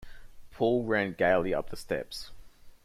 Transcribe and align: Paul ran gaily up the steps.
Paul 0.49 0.85
ran 0.85 1.13
gaily 1.13 1.53
up 1.53 1.69
the 1.69 1.77
steps. 1.77 2.31